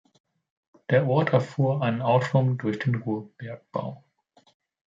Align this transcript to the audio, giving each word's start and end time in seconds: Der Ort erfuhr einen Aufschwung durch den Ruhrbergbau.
Der 0.89 1.05
Ort 1.07 1.31
erfuhr 1.31 1.83
einen 1.83 2.01
Aufschwung 2.01 2.57
durch 2.57 2.79
den 2.79 2.95
Ruhrbergbau. 2.95 4.03